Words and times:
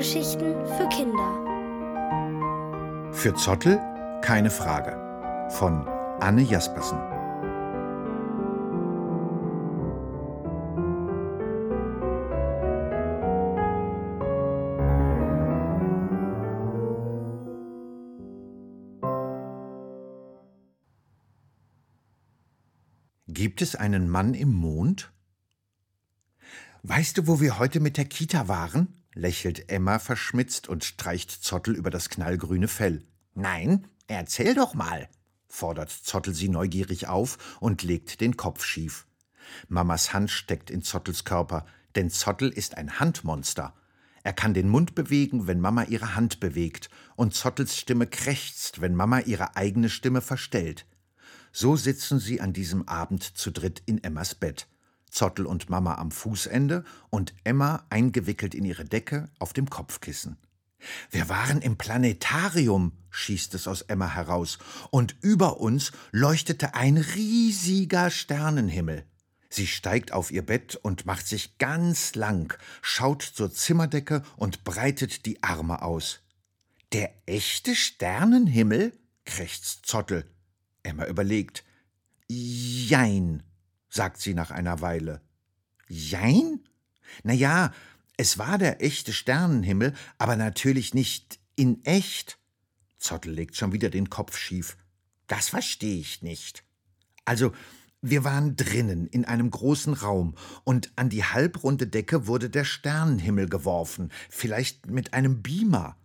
Hörgeschichten 0.00 0.54
für 0.64 0.88
Kinder. 0.88 1.28
Für 3.12 3.34
Zottel 3.34 3.78
keine 4.22 4.48
Frage. 4.48 4.96
Von 5.50 5.86
Anne 6.20 6.40
Jaspersen. 6.40 6.98
Gibt 23.28 23.60
es 23.60 23.76
einen 23.76 24.08
Mann 24.08 24.32
im 24.32 24.54
Mond? 24.54 25.12
Weißt 26.84 27.18
du, 27.18 27.26
wo 27.26 27.42
wir 27.42 27.58
heute 27.58 27.80
mit 27.80 27.98
der 27.98 28.06
Kita 28.06 28.48
waren? 28.48 28.99
Lächelt 29.14 29.70
Emma 29.70 29.98
verschmitzt 29.98 30.68
und 30.68 30.84
streicht 30.84 31.30
Zottel 31.30 31.74
über 31.74 31.90
das 31.90 32.08
knallgrüne 32.08 32.68
Fell. 32.68 33.04
Nein, 33.34 33.86
erzähl 34.06 34.54
doch 34.54 34.74
mal, 34.74 35.08
fordert 35.48 35.90
Zottel 35.90 36.34
sie 36.34 36.48
neugierig 36.48 37.08
auf 37.08 37.58
und 37.60 37.82
legt 37.82 38.20
den 38.20 38.36
Kopf 38.36 38.64
schief. 38.64 39.06
Mamas 39.68 40.12
Hand 40.12 40.30
steckt 40.30 40.70
in 40.70 40.82
Zottels 40.82 41.24
Körper, 41.24 41.66
denn 41.96 42.10
Zottel 42.10 42.50
ist 42.50 42.76
ein 42.76 43.00
Handmonster. 43.00 43.74
Er 44.22 44.32
kann 44.32 44.54
den 44.54 44.68
Mund 44.68 44.94
bewegen, 44.94 45.46
wenn 45.46 45.60
Mama 45.60 45.84
ihre 45.84 46.14
Hand 46.14 46.40
bewegt, 46.40 46.90
und 47.16 47.34
Zottels 47.34 47.76
Stimme 47.76 48.06
krächzt, 48.06 48.80
wenn 48.80 48.94
Mama 48.94 49.20
ihre 49.20 49.56
eigene 49.56 49.88
Stimme 49.88 50.20
verstellt. 50.20 50.86
So 51.52 51.74
sitzen 51.76 52.20
sie 52.20 52.40
an 52.40 52.52
diesem 52.52 52.86
Abend 52.86 53.24
zu 53.24 53.50
dritt 53.50 53.82
in 53.86 54.02
Emmas 54.04 54.34
Bett. 54.34 54.68
Zottel 55.10 55.46
und 55.46 55.70
Mama 55.70 55.96
am 55.96 56.10
Fußende 56.10 56.84
und 57.10 57.34
Emma 57.44 57.84
eingewickelt 57.90 58.54
in 58.54 58.64
ihre 58.64 58.84
Decke 58.84 59.28
auf 59.38 59.52
dem 59.52 59.68
Kopfkissen. 59.68 60.36
Wir 61.10 61.28
waren 61.28 61.60
im 61.60 61.76
Planetarium, 61.76 62.92
schießt 63.10 63.54
es 63.54 63.68
aus 63.68 63.82
Emma 63.82 64.08
heraus, 64.08 64.58
und 64.90 65.16
über 65.20 65.60
uns 65.60 65.92
leuchtete 66.10 66.74
ein 66.74 66.96
riesiger 66.96 68.10
Sternenhimmel. 68.10 69.04
Sie 69.50 69.66
steigt 69.66 70.12
auf 70.12 70.30
ihr 70.30 70.46
Bett 70.46 70.76
und 70.76 71.06
macht 71.06 71.26
sich 71.26 71.58
ganz 71.58 72.14
lang, 72.14 72.56
schaut 72.82 73.22
zur 73.22 73.52
Zimmerdecke 73.52 74.22
und 74.36 74.62
breitet 74.64 75.26
die 75.26 75.42
Arme 75.42 75.82
aus. 75.82 76.20
Der 76.92 77.12
echte 77.26 77.74
Sternenhimmel? 77.74 78.92
krächzt 79.24 79.86
Zottel. 79.86 80.24
Emma 80.82 81.06
überlegt. 81.06 81.64
Jein, 82.28 83.42
sagt 83.90 84.20
sie 84.20 84.34
nach 84.34 84.50
einer 84.50 84.80
Weile. 84.80 85.20
Jein? 85.88 86.60
Na 87.24 87.32
ja, 87.32 87.72
es 88.16 88.38
war 88.38 88.56
der 88.56 88.82
echte 88.82 89.12
Sternenhimmel, 89.12 89.94
aber 90.18 90.36
natürlich 90.36 90.94
nicht 90.94 91.40
in 91.56 91.84
echt. 91.84 92.38
Zottel 92.98 93.32
legt 93.32 93.56
schon 93.56 93.72
wieder 93.72 93.90
den 93.90 94.08
Kopf 94.08 94.36
schief. 94.36 94.76
Das 95.26 95.48
verstehe 95.48 96.00
ich 96.00 96.22
nicht. 96.22 96.64
Also, 97.24 97.52
wir 98.02 98.24
waren 98.24 98.56
drinnen 98.56 99.06
in 99.06 99.26
einem 99.26 99.50
großen 99.50 99.92
Raum 99.92 100.34
und 100.64 100.90
an 100.96 101.10
die 101.10 101.24
halbrunde 101.24 101.86
Decke 101.86 102.26
wurde 102.26 102.48
der 102.48 102.64
Sternenhimmel 102.64 103.48
geworfen, 103.48 104.10
vielleicht 104.30 104.86
mit 104.86 105.12
einem 105.12 105.42
Beamer. 105.42 105.96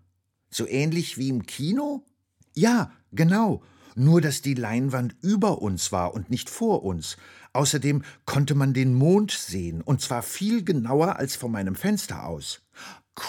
So 0.49 0.67
ähnlich 0.67 1.17
wie 1.17 1.29
im 1.29 1.45
Kino? 1.45 2.05
Ja, 2.53 2.91
genau 3.11 3.63
nur 3.95 4.21
dass 4.21 4.41
die 4.41 4.53
Leinwand 4.53 5.15
über 5.21 5.61
uns 5.61 5.91
war 5.91 6.13
und 6.13 6.29
nicht 6.29 6.49
vor 6.49 6.83
uns. 6.83 7.17
Außerdem 7.53 8.03
konnte 8.25 8.53
man 8.53 8.73
den 8.73 8.93
Mond 8.93 9.31
sehen, 9.31 9.81
und 9.81 10.01
zwar 10.01 10.21
viel 10.21 10.63
genauer 10.63 11.15
als 11.15 11.35
von 11.35 11.51
meinem 11.51 11.75
Fenster 11.75 12.25
aus. 12.25 12.61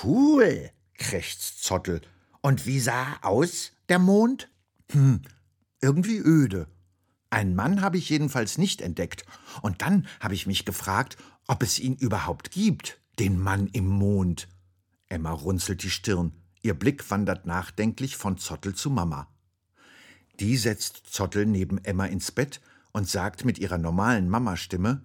Cool, 0.02 0.70
krächzt 0.94 1.62
Zottel. 1.62 2.00
Und 2.42 2.66
wie 2.66 2.80
sah 2.80 3.18
aus, 3.22 3.72
der 3.88 3.98
Mond? 3.98 4.50
Hm, 4.90 5.22
irgendwie 5.80 6.18
öde. 6.18 6.68
Einen 7.30 7.54
Mann 7.54 7.80
habe 7.80 7.98
ich 7.98 8.08
jedenfalls 8.08 8.58
nicht 8.58 8.80
entdeckt. 8.80 9.24
Und 9.62 9.82
dann 9.82 10.06
habe 10.20 10.34
ich 10.34 10.46
mich 10.46 10.64
gefragt, 10.64 11.16
ob 11.46 11.62
es 11.62 11.78
ihn 11.78 11.94
überhaupt 11.96 12.50
gibt, 12.50 13.00
den 13.18 13.38
Mann 13.38 13.68
im 13.68 13.86
Mond. 13.86 14.48
Emma 15.08 15.30
runzelt 15.30 15.82
die 15.82 15.90
Stirn. 15.90 16.32
Ihr 16.62 16.74
Blick 16.74 17.10
wandert 17.10 17.46
nachdenklich 17.46 18.16
von 18.16 18.38
Zottel 18.38 18.74
zu 18.74 18.90
Mama. 18.90 19.28
Die 20.40 20.56
setzt 20.58 21.02
Zottel 21.06 21.46
neben 21.46 21.78
Emma 21.84 22.04
ins 22.06 22.30
Bett 22.30 22.60
und 22.92 23.08
sagt 23.08 23.44
mit 23.44 23.58
ihrer 23.58 23.78
normalen 23.78 24.28
Mamastimme 24.28 25.02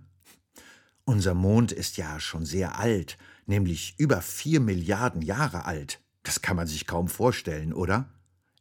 Unser 1.06 1.34
Mond 1.34 1.72
ist 1.72 1.98
ja 1.98 2.20
schon 2.20 2.46
sehr 2.46 2.78
alt, 2.78 3.18
nämlich 3.46 3.96
über 3.98 4.22
vier 4.22 4.60
Milliarden 4.60 5.22
Jahre 5.22 5.66
alt. 5.66 6.02
Das 6.24 6.42
kann 6.42 6.58
man 6.58 6.68
sich 6.68 6.86
kaum 6.86 7.08
vorstellen, 7.08 7.74
oder? 7.74 8.10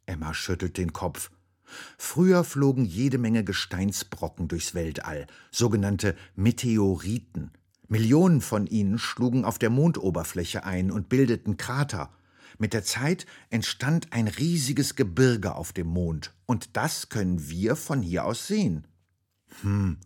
Emma 0.07 0.33
schüttelt 0.33 0.77
den 0.77 0.93
Kopf. 0.93 1.31
Früher 1.99 2.45
flogen 2.45 2.85
jede 2.85 3.19
Menge 3.19 3.45
Gesteinsbrocken 3.45 4.49
durchs 4.49 4.75
Weltall, 4.75 5.27
sogenannte 5.51 6.17
Meteoriten. 6.35 7.53
Millionen 7.89 8.41
von 8.41 8.67
ihnen 8.67 8.99
schlugen 8.99 9.45
auf 9.45 9.59
der 9.59 9.71
Mondoberfläche 9.71 10.65
ein 10.65 10.93
und 10.93 11.09
bildeten 11.09 11.57
Krater. 11.57 12.11
Mit 12.59 12.73
der 12.73 12.85
Zeit 12.85 13.27
entstand 13.51 14.13
ein 14.13 14.29
riesiges 14.29 14.97
Gebirge 14.97 15.55
auf 15.55 15.73
dem 15.73 15.89
Mond, 15.89 16.35
und 16.47 16.77
das 16.77 17.09
können 17.09 17.49
wir 17.49 17.77
von 17.77 18.03
hier 18.03 18.25
aus 18.25 18.47
sehen. 18.47 18.87
Hm, 19.63 19.99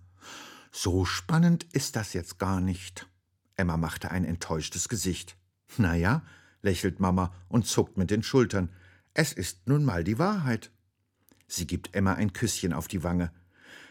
so 0.71 1.05
spannend 1.05 1.65
ist 1.73 1.97
das 1.97 2.13
jetzt 2.13 2.39
gar 2.39 2.61
nicht. 2.61 3.09
Emma 3.57 3.77
machte 3.77 4.11
ein 4.11 4.25
enttäuschtes 4.25 4.89
Gesicht. 4.89 5.37
Na 5.79 5.95
ja, 5.95 6.23
lächelt 6.63 6.99
Mama 6.99 7.33
und 7.49 7.67
zuckt 7.67 7.97
mit 7.97 8.11
den 8.11 8.23
Schultern. 8.23 8.71
Es 9.13 9.33
ist 9.33 9.69
nun 9.69 9.85
mal 9.85 10.03
die 10.03 10.19
Wahrheit. 10.19 10.73
Sie 11.47 11.67
gibt 11.67 11.95
Emma 11.95 12.15
ein 12.15 12.33
Küsschen 12.33 12.73
auf 12.73 12.89
die 12.89 13.05
Wange. 13.05 13.31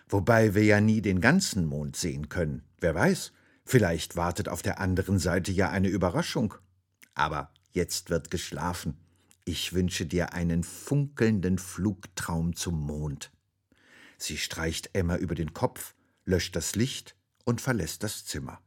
Wobei 0.10 0.54
wir 0.54 0.64
ja 0.64 0.82
nie 0.82 1.02
den 1.02 1.22
ganzen 1.22 1.66
Mond 1.66 1.96
sehen 1.96 2.28
können. 2.28 2.64
Wer 2.80 2.94
weiß, 2.94 3.32
vielleicht 3.64 4.18
wartet 4.18 4.50
auf 4.50 4.62
der 4.62 4.80
anderen 4.80 5.20
Seite 5.20 5.52
ja 5.52 5.70
eine 5.70 5.88
Überraschung. 5.88 6.56
Aber 7.16 7.53
jetzt 7.74 8.10
wird 8.10 8.32
geschlafen. 8.32 8.98
Ich 9.46 9.74
wünsche 9.74 10.06
dir 10.06 10.34
einen 10.34 10.64
funkelnden 10.64 11.58
Flugtraum 11.58 12.56
zum 12.56 12.80
Mond. 12.80 13.32
Sie 14.18 14.38
streicht 14.38 14.92
Emma 14.94 15.18
über 15.18 15.36
den 15.36 15.54
Kopf, 15.54 15.96
löscht 16.24 16.56
das 16.56 16.76
Licht 16.76 17.16
und 17.44 17.60
verlässt 17.60 18.04
das 18.04 18.26
Zimmer. 18.26 18.62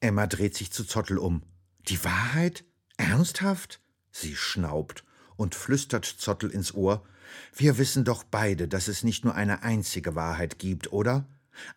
Emma 0.00 0.26
dreht 0.26 0.54
sich 0.54 0.70
zu 0.70 0.84
Zottel 0.84 1.16
um. 1.16 1.42
Die 1.88 2.04
Wahrheit? 2.04 2.64
Ernsthaft? 2.98 3.80
Sie 4.10 4.36
schnaubt 4.36 5.04
und 5.36 5.54
flüstert 5.54 6.04
Zottel 6.04 6.50
ins 6.50 6.74
Ohr. 6.74 7.06
Wir 7.54 7.78
wissen 7.78 8.04
doch 8.04 8.24
beide, 8.24 8.68
dass 8.68 8.88
es 8.88 9.02
nicht 9.02 9.24
nur 9.24 9.34
eine 9.34 9.62
einzige 9.62 10.14
Wahrheit 10.14 10.58
gibt, 10.58 10.92
oder? 10.92 11.26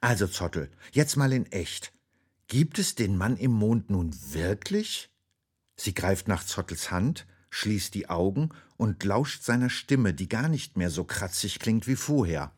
Also, 0.02 0.28
Zottel, 0.28 0.70
jetzt 0.92 1.16
mal 1.16 1.32
in 1.32 1.46
echt. 1.52 1.94
Gibt 2.48 2.80
es 2.80 2.96
den 2.96 3.18
Mann 3.18 3.38
im 3.38 3.52
Mond 3.52 3.90
nun 3.90 4.14
wirklich? 4.34 5.10
Sie 5.80 5.94
greift 5.94 6.28
nach 6.28 6.44
Zottels 6.44 6.92
Hand, 6.92 7.26
schließt 7.52 7.94
die 7.94 8.10
Augen 8.10 8.50
und 8.76 9.02
lauscht 9.06 9.44
seiner 9.44 9.70
Stimme, 9.70 10.14
die 10.14 10.28
gar 10.28 10.50
nicht 10.50 10.76
mehr 10.76 10.90
so 10.90 11.06
kratzig 11.06 11.60
klingt 11.60 11.88
wie 11.88 11.96
vorher. 11.96 12.52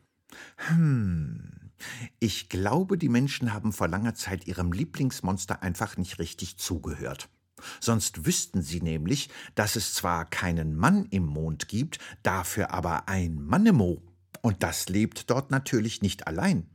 Hm. 0.56 1.70
Ich 2.18 2.48
glaube, 2.48 2.98
die 2.98 3.08
Menschen 3.08 3.52
haben 3.52 3.72
vor 3.72 3.86
langer 3.86 4.14
Zeit 4.14 4.48
ihrem 4.48 4.72
Lieblingsmonster 4.72 5.62
einfach 5.62 5.96
nicht 5.96 6.18
richtig 6.18 6.58
zugehört. 6.58 7.28
Sonst 7.80 8.26
wüssten 8.26 8.60
sie 8.60 8.80
nämlich, 8.80 9.30
dass 9.54 9.76
es 9.76 9.94
zwar 9.94 10.24
keinen 10.28 10.74
Mann 10.74 11.06
im 11.06 11.24
Mond 11.24 11.68
gibt, 11.68 12.00
dafür 12.24 12.72
aber 12.72 13.08
ein 13.08 13.40
Mannemo. 13.40 14.02
Und 14.40 14.64
das 14.64 14.88
lebt 14.88 15.30
dort 15.30 15.52
natürlich 15.52 16.02
nicht 16.02 16.26
allein. 16.26 16.71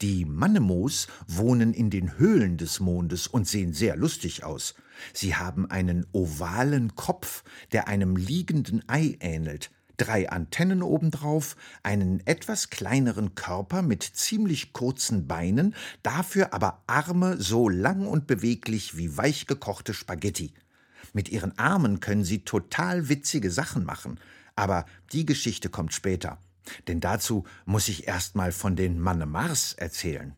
Die 0.00 0.24
Mannemos 0.24 1.06
wohnen 1.26 1.72
in 1.72 1.90
den 1.90 2.18
Höhlen 2.18 2.56
des 2.56 2.80
Mondes 2.80 3.26
und 3.26 3.46
sehen 3.48 3.72
sehr 3.72 3.96
lustig 3.96 4.44
aus. 4.44 4.74
Sie 5.12 5.34
haben 5.34 5.70
einen 5.70 6.06
ovalen 6.12 6.94
Kopf, 6.94 7.44
der 7.72 7.88
einem 7.88 8.16
liegenden 8.16 8.82
Ei 8.88 9.16
ähnelt, 9.20 9.70
drei 9.96 10.28
Antennen 10.30 10.82
obendrauf, 10.82 11.56
einen 11.82 12.26
etwas 12.26 12.70
kleineren 12.70 13.34
Körper 13.34 13.82
mit 13.82 14.02
ziemlich 14.02 14.72
kurzen 14.72 15.26
Beinen, 15.26 15.74
dafür 16.02 16.52
aber 16.52 16.82
Arme 16.86 17.40
so 17.40 17.68
lang 17.68 18.06
und 18.06 18.26
beweglich 18.26 18.96
wie 18.96 19.16
weichgekochte 19.16 19.94
Spaghetti. 19.94 20.52
Mit 21.12 21.28
ihren 21.28 21.58
Armen 21.58 22.00
können 22.00 22.24
sie 22.24 22.40
total 22.44 23.08
witzige 23.08 23.50
Sachen 23.50 23.84
machen, 23.84 24.18
aber 24.56 24.86
die 25.12 25.26
Geschichte 25.26 25.68
kommt 25.68 25.92
später. 25.92 26.38
Denn 26.88 27.00
dazu 27.00 27.44
muss 27.64 27.88
ich 27.88 28.06
erst 28.06 28.36
mal 28.36 28.52
von 28.52 28.76
den 28.76 28.98
Mannemars 28.98 29.72
erzählen. 29.74 30.36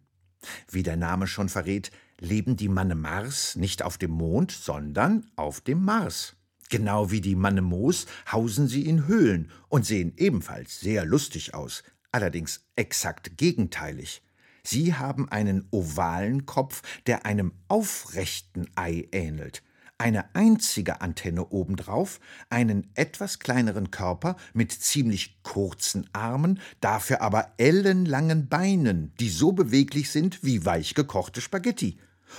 Wie 0.70 0.82
der 0.82 0.96
Name 0.96 1.26
schon 1.26 1.48
verrät, 1.48 1.90
leben 2.20 2.56
die 2.56 2.68
Mannemars 2.68 3.56
nicht 3.56 3.82
auf 3.82 3.98
dem 3.98 4.12
Mond, 4.12 4.52
sondern 4.52 5.26
auf 5.36 5.60
dem 5.60 5.84
Mars. 5.84 6.36
Genau 6.70 7.10
wie 7.10 7.20
die 7.20 7.36
Mannemos 7.36 8.06
hausen 8.30 8.68
sie 8.68 8.86
in 8.86 9.06
Höhlen 9.06 9.50
und 9.68 9.86
sehen 9.86 10.14
ebenfalls 10.16 10.80
sehr 10.80 11.04
lustig 11.04 11.54
aus, 11.54 11.82
allerdings 12.10 12.64
exakt 12.76 13.36
gegenteilig. 13.36 14.22
Sie 14.62 14.94
haben 14.94 15.28
einen 15.28 15.68
ovalen 15.70 16.46
Kopf, 16.46 16.82
der 17.06 17.26
einem 17.26 17.52
aufrechten 17.68 18.70
Ei 18.76 19.08
ähnelt. 19.12 19.62
Eine 19.98 20.34
einzige 20.34 21.00
Antenne 21.00 21.46
obendrauf, 21.50 22.20
einen 22.50 22.90
etwas 22.94 23.38
kleineren 23.38 23.90
Körper 23.90 24.36
mit 24.52 24.72
ziemlich 24.72 25.42
kurzen 25.42 26.08
Armen, 26.12 26.60
dafür 26.80 27.22
aber 27.22 27.52
ellenlangen 27.58 28.48
Beinen, 28.48 29.12
die 29.20 29.28
so 29.28 29.52
beweglich 29.52 30.10
sind 30.10 30.42
wie 30.42 30.64
weich 30.64 30.94
gekochte 30.94 31.40
Spaghetti. 31.40 31.98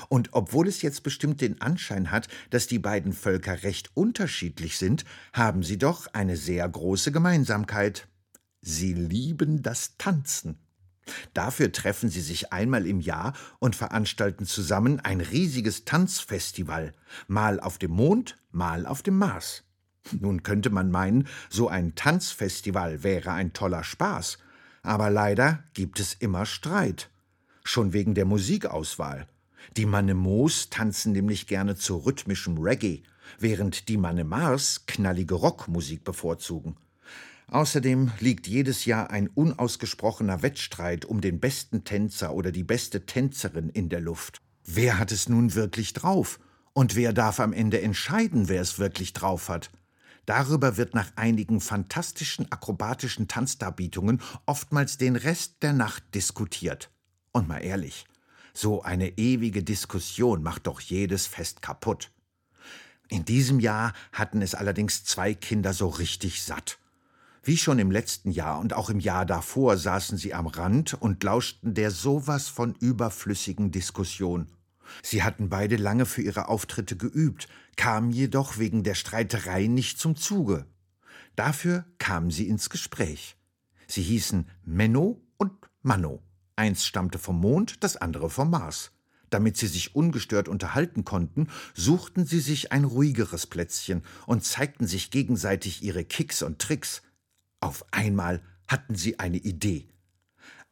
Und 0.09 0.33
obwohl 0.33 0.67
es 0.67 0.81
jetzt 0.81 1.03
bestimmt 1.03 1.41
den 1.41 1.61
Anschein 1.61 2.11
hat, 2.11 2.27
dass 2.49 2.67
die 2.67 2.79
beiden 2.79 3.13
Völker 3.13 3.63
recht 3.63 3.91
unterschiedlich 3.93 4.77
sind, 4.77 5.05
haben 5.31 5.63
sie 5.63 5.77
doch 5.77 6.07
eine 6.13 6.35
sehr 6.35 6.67
große 6.67 7.11
Gemeinsamkeit. 7.11 8.07
Sie 8.61 8.93
lieben 8.93 9.61
das 9.61 9.95
Tanzen. 9.97 10.64
Dafür 11.33 11.71
treffen 11.71 12.09
sie 12.09 12.21
sich 12.21 12.51
einmal 12.51 12.87
im 12.87 12.99
Jahr 12.99 13.33
und 13.59 13.75
veranstalten 13.75 14.45
zusammen 14.45 14.99
ein 14.99 15.21
riesiges 15.21 15.85
Tanzfestival, 15.85 16.93
mal 17.27 17.59
auf 17.59 17.77
dem 17.77 17.91
Mond, 17.91 18.35
mal 18.51 18.85
auf 18.85 19.03
dem 19.03 19.17
Mars. 19.17 19.63
Nun 20.11 20.43
könnte 20.43 20.69
man 20.69 20.91
meinen, 20.91 21.27
so 21.49 21.67
ein 21.67 21.95
Tanzfestival 21.95 23.03
wäre 23.03 23.31
ein 23.31 23.53
toller 23.53 23.83
Spaß, 23.83 24.37
aber 24.83 25.09
leider 25.09 25.63
gibt 25.73 25.99
es 25.99 26.13
immer 26.13 26.45
Streit. 26.45 27.09
Schon 27.63 27.93
wegen 27.93 28.13
der 28.13 28.25
Musikauswahl. 28.25 29.27
Die 29.77 29.87
Manemos 29.87 30.69
tanzen 30.69 31.11
nämlich 31.11 31.47
gerne 31.47 31.75
zu 31.75 31.97
rhythmischem 31.97 32.59
Reggae, 32.59 33.01
während 33.39 33.89
die 33.89 33.97
Manemars 33.97 34.85
knallige 34.85 35.33
Rockmusik 35.33 36.03
bevorzugen. 36.03 36.77
Außerdem 37.47 38.11
liegt 38.19 38.47
jedes 38.47 38.85
Jahr 38.85 39.11
ein 39.11 39.27
unausgesprochener 39.27 40.41
Wettstreit 40.41 41.05
um 41.05 41.21
den 41.21 41.39
besten 41.39 41.83
Tänzer 41.83 42.33
oder 42.33 42.51
die 42.51 42.63
beste 42.63 43.05
Tänzerin 43.05 43.69
in 43.69 43.89
der 43.89 44.01
Luft. 44.01 44.41
Wer 44.63 44.97
hat 44.97 45.11
es 45.11 45.29
nun 45.29 45.53
wirklich 45.53 45.93
drauf? 45.93 46.39
Und 46.73 46.95
wer 46.95 47.13
darf 47.13 47.39
am 47.39 47.53
Ende 47.53 47.81
entscheiden, 47.81 48.49
wer 48.49 48.61
es 48.61 48.79
wirklich 48.79 49.13
drauf 49.13 49.47
hat? 49.47 49.69
Darüber 50.25 50.75
wird 50.75 50.95
nach 50.95 51.11
einigen 51.15 51.61
fantastischen 51.61 52.51
akrobatischen 52.51 53.27
Tanzdarbietungen 53.27 54.21
oftmals 54.47 54.97
den 54.97 55.15
Rest 55.15 55.61
der 55.61 55.73
Nacht 55.73 56.03
diskutiert. 56.15 56.89
Und 57.31 57.47
mal 57.47 57.59
ehrlich, 57.59 58.05
so 58.53 58.81
eine 58.81 59.17
ewige 59.17 59.63
Diskussion 59.63 60.41
macht 60.41 60.65
doch 60.65 60.79
jedes 60.79 61.27
Fest 61.27 61.61
kaputt. 61.61 62.11
In 63.07 63.23
diesem 63.23 63.59
Jahr 63.59 63.93
hatten 64.11 64.41
es 64.41 64.55
allerdings 64.55 65.03
zwei 65.03 65.35
Kinder 65.35 65.73
so 65.73 65.89
richtig 65.89 66.41
satt. 66.41 66.79
Wie 67.47 67.57
schon 67.57 67.77
im 67.77 67.91
letzten 67.91 68.31
Jahr 68.31 68.59
und 68.59 68.73
auch 68.73 68.89
im 68.89 68.99
Jahr 68.99 69.23
davor 69.23 69.77
saßen 69.77 70.17
sie 70.17 70.33
am 70.33 70.47
Rand 70.47 70.95
und 70.95 71.23
lauschten 71.23 71.75
der 71.75 71.91
sowas 71.91 72.47
von 72.47 72.73
überflüssigen 72.73 73.69
Diskussion. 73.69 74.47
Sie 75.03 75.21
hatten 75.21 75.47
beide 75.47 75.75
lange 75.75 76.07
für 76.07 76.23
ihre 76.23 76.47
Auftritte 76.47 76.97
geübt, 76.97 77.47
kamen 77.75 78.09
jedoch 78.09 78.57
wegen 78.57 78.81
der 78.81 78.95
Streiterei 78.95 79.67
nicht 79.67 79.99
zum 79.99 80.15
Zuge. 80.15 80.65
Dafür 81.35 81.85
kamen 81.99 82.31
sie 82.31 82.47
ins 82.47 82.71
Gespräch. 82.71 83.35
Sie 83.85 84.01
hießen 84.01 84.49
Menno 84.63 85.21
und 85.37 85.51
Manno. 85.83 86.23
Eins 86.55 86.83
stammte 86.83 87.19
vom 87.19 87.39
Mond, 87.39 87.83
das 87.83 87.95
andere 87.95 88.31
vom 88.31 88.49
Mars. 88.49 88.91
Damit 89.29 89.55
sie 89.57 89.67
sich 89.67 89.95
ungestört 89.95 90.47
unterhalten 90.47 91.05
konnten, 91.05 91.49
suchten 91.75 92.25
sie 92.25 92.39
sich 92.39 92.71
ein 92.71 92.85
ruhigeres 92.85 93.45
Plätzchen 93.45 94.01
und 94.25 94.43
zeigten 94.43 94.87
sich 94.87 95.11
gegenseitig 95.11 95.83
ihre 95.83 96.05
Kicks 96.05 96.41
und 96.41 96.57
Tricks, 96.57 97.03
auf 97.65 97.83
einmal 97.91 98.43
hatten 98.67 98.93
sie 98.93 99.17
eine 99.19 99.37
Idee. 99.37 99.87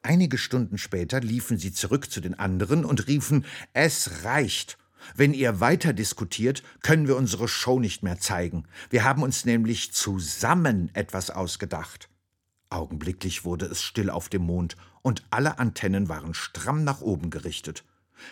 Einige 0.03 0.37
Stunden 0.37 0.77
später 0.77 1.21
liefen 1.21 1.57
sie 1.57 1.73
zurück 1.73 2.11
zu 2.11 2.21
den 2.21 2.37
anderen 2.37 2.85
und 2.85 3.07
riefen 3.07 3.45
Es 3.73 4.23
reicht. 4.23 4.77
Wenn 5.15 5.33
ihr 5.33 5.59
weiter 5.59 5.91
diskutiert, 5.91 6.61
können 6.81 7.07
wir 7.07 7.17
unsere 7.17 7.47
Show 7.47 7.79
nicht 7.79 8.03
mehr 8.03 8.19
zeigen. 8.19 8.65
Wir 8.91 9.03
haben 9.03 9.23
uns 9.23 9.43
nämlich 9.43 9.91
zusammen 9.91 10.91
etwas 10.93 11.31
ausgedacht. 11.31 12.09
Augenblicklich 12.69 13.43
wurde 13.43 13.65
es 13.65 13.81
still 13.81 14.11
auf 14.11 14.29
dem 14.29 14.43
Mond, 14.43 14.77
und 15.01 15.23
alle 15.31 15.57
Antennen 15.57 16.09
waren 16.09 16.35
stramm 16.35 16.83
nach 16.83 17.01
oben 17.01 17.31
gerichtet. 17.31 17.83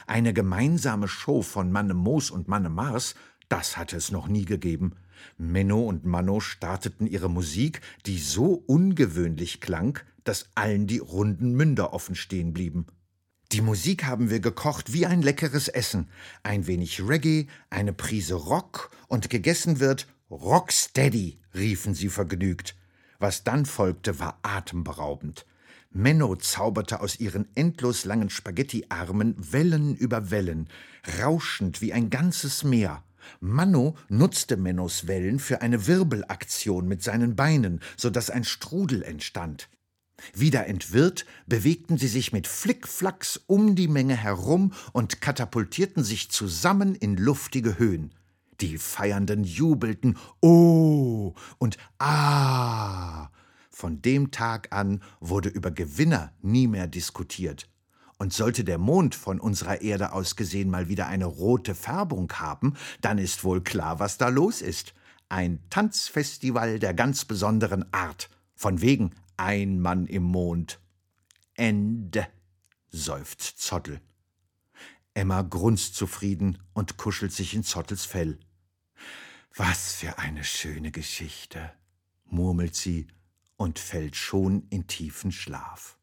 Eine 0.05 0.33
gemeinsame 0.33 1.07
Show 1.07 1.41
von 1.41 1.71
Manne 1.71 1.95
Moos 1.95 2.29
und 2.29 2.47
Manne 2.47 2.69
Mars, 2.69 3.15
das 3.49 3.75
hatte 3.75 3.97
es 3.97 4.11
noch 4.11 4.27
nie 4.27 4.45
gegeben. 4.45 4.95
Menno 5.37 5.81
und 5.81 6.05
Manno 6.05 6.39
starteten 6.39 7.07
ihre 7.07 7.29
Musik, 7.29 7.81
die 8.05 8.19
so 8.19 8.63
ungewöhnlich 8.67 9.61
klang, 9.61 9.99
dass 10.23 10.49
allen 10.55 10.87
die 10.87 10.99
runden 10.99 11.53
Münder 11.53 11.93
offen 11.93 12.15
stehen 12.15 12.53
blieben. 12.53 12.87
Die 13.51 13.61
Musik 13.61 14.05
haben 14.05 14.29
wir 14.29 14.39
gekocht 14.39 14.93
wie 14.93 15.05
ein 15.05 15.21
leckeres 15.21 15.67
Essen. 15.67 16.09
Ein 16.41 16.67
wenig 16.67 17.05
Reggae, 17.05 17.47
eine 17.69 17.91
Prise 17.91 18.35
Rock 18.35 18.91
und 19.07 19.29
gegessen 19.29 19.79
wird 19.81 20.07
Rocksteady, 20.29 21.39
riefen 21.53 21.93
sie 21.93 22.07
vergnügt. 22.07 22.75
Was 23.19 23.43
dann 23.43 23.65
folgte, 23.65 24.19
war 24.19 24.39
atemberaubend. 24.41 25.45
Menno 25.91 26.37
zauberte 26.37 27.01
aus 27.01 27.19
ihren 27.19 27.49
endlos 27.53 28.05
langen 28.05 28.29
Spaghettiarmen 28.29 29.35
Wellen 29.51 29.95
über 29.95 30.31
Wellen, 30.31 30.69
rauschend 31.21 31.81
wie 31.81 31.91
ein 31.91 32.09
ganzes 32.09 32.63
Meer. 32.63 33.03
Manno 33.39 33.95
nutzte 34.09 34.57
Mennos 34.57 35.07
Wellen 35.07 35.39
für 35.39 35.61
eine 35.61 35.87
Wirbelaktion 35.87 36.87
mit 36.87 37.01
seinen 37.03 37.35
Beinen, 37.35 37.79
so 37.97 38.09
dass 38.09 38.29
ein 38.29 38.43
Strudel 38.43 39.03
entstand. 39.03 39.69
Wieder 40.33 40.67
entwirrt, 40.67 41.25
bewegten 41.47 41.97
sie 41.97 42.07
sich 42.07 42.31
mit 42.31 42.47
Flickflacks 42.47 43.41
um 43.47 43.75
die 43.75 43.87
Menge 43.87 44.15
herum 44.15 44.73
und 44.93 45.21
katapultierten 45.21 46.03
sich 46.03 46.29
zusammen 46.29 46.95
in 46.95 47.17
luftige 47.17 47.79
Höhen. 47.79 48.13
Die 48.59 48.77
Feiernden 48.77 49.43
jubelten 49.43 50.17
Oh 50.41 51.33
und 51.57 51.77
Ah. 51.97 53.29
Von 53.71 54.01
dem 54.01 54.29
Tag 54.29 54.67
an 54.71 55.01
wurde 55.19 55.49
über 55.49 55.71
Gewinner 55.71 56.33
nie 56.41 56.67
mehr 56.67 56.87
diskutiert. 56.87 57.70
Und 58.21 58.33
sollte 58.33 58.63
der 58.63 58.77
Mond 58.77 59.15
von 59.15 59.39
unserer 59.39 59.81
Erde 59.81 60.11
aus 60.11 60.35
gesehen 60.35 60.69
mal 60.69 60.87
wieder 60.87 61.07
eine 61.07 61.25
rote 61.25 61.73
Färbung 61.73 62.31
haben, 62.33 62.75
dann 63.01 63.17
ist 63.17 63.43
wohl 63.43 63.63
klar, 63.63 63.97
was 63.97 64.19
da 64.19 64.27
los 64.27 64.61
ist. 64.61 64.93
Ein 65.27 65.59
Tanzfestival 65.71 66.77
der 66.77 66.93
ganz 66.93 67.25
besonderen 67.25 67.91
Art. 67.91 68.29
Von 68.53 68.79
wegen 68.79 69.15
ein 69.37 69.79
Mann 69.79 70.05
im 70.05 70.21
Mond. 70.21 70.79
Ende, 71.55 72.27
seufzt 72.89 73.57
Zottel. 73.57 73.99
Emma 75.15 75.41
grunzt 75.41 75.95
zufrieden 75.95 76.59
und 76.73 76.97
kuschelt 76.97 77.31
sich 77.31 77.55
in 77.55 77.63
Zottels 77.63 78.05
Fell. 78.05 78.37
Was 79.55 79.95
für 79.95 80.19
eine 80.19 80.43
schöne 80.43 80.91
Geschichte, 80.91 81.71
murmelt 82.25 82.75
sie 82.75 83.07
und 83.57 83.79
fällt 83.79 84.15
schon 84.15 84.67
in 84.69 84.85
tiefen 84.85 85.31
Schlaf. 85.31 85.97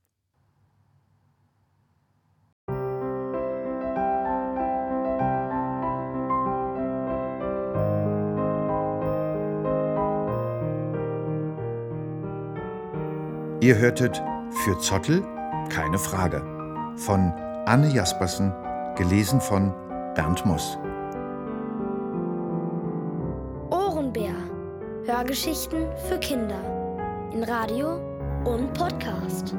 Ihr 13.68 13.76
hörtet 13.76 14.22
Für 14.64 14.78
Zottel 14.78 15.22
keine 15.68 15.98
Frage 15.98 16.40
von 16.96 17.34
Anne 17.66 17.90
Jaspersen, 17.90 18.50
gelesen 18.96 19.42
von 19.42 19.74
Bernd 20.14 20.46
Moss. 20.46 20.78
Ohrenbär. 23.68 24.32
Hörgeschichten 25.04 25.86
für 26.08 26.18
Kinder. 26.18 26.62
In 27.34 27.44
Radio 27.44 28.00
und 28.46 28.72
Podcast. 28.72 29.54